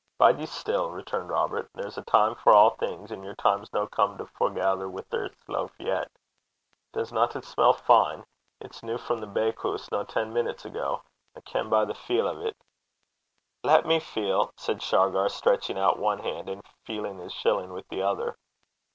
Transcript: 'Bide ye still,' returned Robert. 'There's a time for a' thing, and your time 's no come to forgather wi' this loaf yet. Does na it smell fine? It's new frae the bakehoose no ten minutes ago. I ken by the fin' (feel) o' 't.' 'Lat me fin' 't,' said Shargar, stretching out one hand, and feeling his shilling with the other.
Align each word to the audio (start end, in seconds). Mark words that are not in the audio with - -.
'Bide 0.17 0.39
ye 0.39 0.45
still,' 0.47 0.89
returned 0.89 1.29
Robert. 1.29 1.69
'There's 1.75 1.95
a 1.95 2.01
time 2.01 2.33
for 2.33 2.51
a' 2.51 2.71
thing, 2.77 3.11
and 3.11 3.23
your 3.23 3.35
time 3.35 3.63
's 3.63 3.71
no 3.71 3.85
come 3.85 4.17
to 4.17 4.25
forgather 4.25 4.89
wi' 4.89 5.03
this 5.11 5.37
loaf 5.47 5.71
yet. 5.79 6.09
Does 6.91 7.13
na 7.13 7.25
it 7.35 7.45
smell 7.45 7.73
fine? 7.73 8.25
It's 8.59 8.81
new 8.81 8.97
frae 8.97 9.19
the 9.19 9.27
bakehoose 9.27 9.91
no 9.91 10.03
ten 10.03 10.33
minutes 10.33 10.65
ago. 10.65 11.03
I 11.37 11.41
ken 11.41 11.69
by 11.69 11.85
the 11.85 11.93
fin' 11.93 12.17
(feel) 12.17 12.27
o' 12.27 12.43
't.' 12.49 12.55
'Lat 13.63 13.85
me 13.85 13.99
fin' 13.99 14.47
't,' 14.47 14.53
said 14.59 14.81
Shargar, 14.81 15.29
stretching 15.29 15.77
out 15.77 15.99
one 15.99 16.17
hand, 16.17 16.49
and 16.49 16.65
feeling 16.83 17.19
his 17.19 17.31
shilling 17.31 17.71
with 17.71 17.87
the 17.89 18.01
other. 18.01 18.37